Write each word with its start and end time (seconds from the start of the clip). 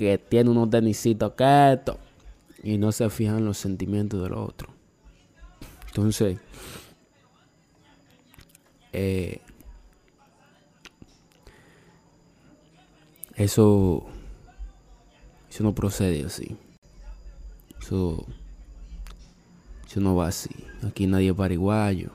Que 0.00 0.16
tiene 0.16 0.48
unos 0.48 0.70
denisitos 0.70 1.34
que 1.34 1.72
esto 1.74 1.98
y 2.62 2.78
no 2.78 2.90
se 2.90 3.10
fijan 3.10 3.36
en 3.36 3.44
los 3.44 3.58
sentimientos 3.58 4.22
del 4.22 4.32
otro. 4.32 4.70
Entonces, 5.88 6.38
eh, 8.94 9.42
eso, 13.34 14.06
eso 15.50 15.64
no 15.64 15.74
procede 15.74 16.24
así. 16.24 16.56
Eso, 17.78 18.24
eso 19.86 20.00
no 20.00 20.16
va 20.16 20.28
así. 20.28 20.64
Aquí 20.82 21.06
nadie 21.06 21.28
es 21.28 21.36
pariguayo. 21.36 22.12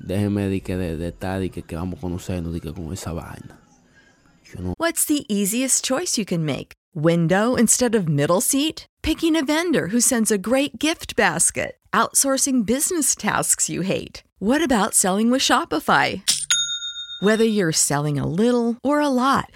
Déjeme 0.00 0.48
de 0.48 0.60
que 0.60 0.76
de, 0.76 0.96
de 0.96 1.50
que, 1.50 1.62
que 1.62 1.76
vamos 1.76 1.98
a 1.98 2.00
conocernos 2.00 2.52
de 2.52 2.60
que 2.60 2.72
con 2.72 2.92
esa 2.92 3.12
vaina. 3.12 3.60
What's 4.76 5.04
the 5.04 5.24
easiest 5.32 5.84
choice 5.84 6.18
you 6.18 6.24
can 6.24 6.44
make? 6.44 6.72
Window 6.94 7.54
instead 7.56 7.94
of 7.94 8.08
middle 8.08 8.40
seat? 8.40 8.86
Picking 9.02 9.36
a 9.36 9.44
vendor 9.44 9.88
who 9.88 10.00
sends 10.00 10.30
a 10.30 10.38
great 10.38 10.78
gift 10.78 11.16
basket? 11.16 11.78
Outsourcing 11.92 12.66
business 12.66 13.14
tasks 13.14 13.68
you 13.70 13.82
hate? 13.82 14.22
What 14.38 14.62
about 14.62 14.94
selling 14.94 15.30
with 15.30 15.42
Shopify? 15.42 16.22
Whether 17.20 17.44
you're 17.44 17.72
selling 17.72 18.18
a 18.18 18.28
little 18.28 18.76
or 18.82 19.00
a 19.00 19.08
lot, 19.08 19.50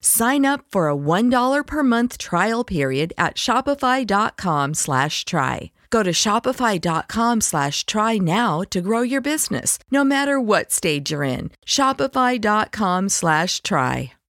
Sign 0.00 0.44
up 0.44 0.64
for 0.70 0.88
a 0.88 0.94
$1 0.96 1.66
per 1.66 1.82
month 1.82 2.18
trial 2.18 2.64
period 2.64 3.12
at 3.18 3.36
shopify.com 3.36 4.74
slash 4.74 5.24
try. 5.24 5.72
Go 5.90 6.02
to 6.02 6.12
shopify.com 6.12 7.40
slash 7.40 7.84
try 7.86 8.18
now 8.18 8.62
to 8.70 8.80
grow 8.80 9.00
your 9.02 9.20
business, 9.20 9.78
no 9.90 10.04
matter 10.04 10.40
what 10.40 10.70
stage 10.72 11.10
you're 11.10 11.24
in. 11.24 11.50
Shopify.com 11.66 13.08
slash 13.08 13.62
try. 13.62 14.12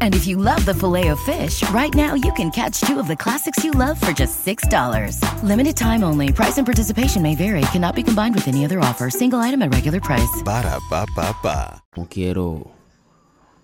And 0.00 0.14
if 0.14 0.26
you 0.26 0.36
love 0.36 0.64
the 0.66 0.74
filet 0.74 1.08
of 1.08 1.20
fish, 1.20 1.62
right 1.70 1.94
now 1.94 2.14
you 2.14 2.32
can 2.32 2.50
catch 2.50 2.80
two 2.82 2.98
of 2.98 3.08
the 3.08 3.16
classics 3.16 3.64
you 3.64 3.70
love 3.70 3.98
for 3.98 4.12
just 4.12 4.44
$6. 4.44 4.62
Limited 5.42 5.76
time 5.76 6.04
only. 6.04 6.32
Price 6.32 6.58
and 6.58 6.66
participation 6.66 7.22
may 7.22 7.34
vary. 7.34 7.62
Cannot 7.72 7.94
be 7.94 8.02
combined 8.02 8.34
with 8.34 8.48
any 8.48 8.64
other 8.64 8.80
offer. 8.80 9.08
Single 9.10 9.38
item 9.38 9.62
at 9.62 9.72
regular 9.72 10.00
price. 10.00 10.42
Ba 10.44 10.62
da 10.62 10.78
ba 10.90 11.06
ba 11.16 11.34
ba. 11.42 11.82
No 11.96 12.06
quiero 12.06 12.70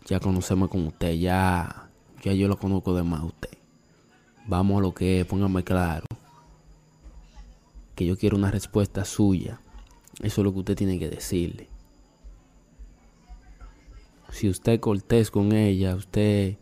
ya 0.09 0.21
conocerme 0.21 0.69
con 0.69 0.87
usted, 0.87 1.15
ya, 1.15 1.89
ya 2.23 2.33
yo 2.33 2.49
lo 2.49 2.57
conozco 2.57 2.95
de 2.95 3.03
más 3.03 3.21
a 3.21 3.25
usted. 3.25 3.51
Vamos 4.47 4.79
a 4.79 4.83
lo 4.83 4.95
que 4.95 5.21
es, 5.21 5.27
póngame 5.27 5.65
claro. 5.65 6.07
Que 7.95 8.07
yo 8.07 8.17
quiero 8.17 8.37
una 8.37 8.51
respuesta 8.51 9.05
suya. 9.05 9.61
Eso 10.23 10.41
es 10.41 10.45
lo 10.45 10.53
que 10.53 10.61
usted 10.61 10.77
tiene 10.77 10.99
que 10.99 11.09
decirle. 11.09 11.69
Si 14.37 14.51
usted 14.51 14.81
cortés 14.81 15.31
con 15.31 15.53
ella, 15.53 15.95
usted 15.97 16.57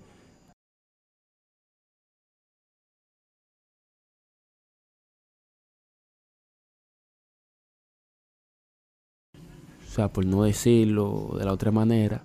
o 9.82 9.90
sea, 9.90 10.12
por 10.12 10.24
no 10.24 10.44
decirlo 10.44 11.34
de 11.36 11.44
la 11.44 11.52
otra 11.52 11.72
manera, 11.72 12.24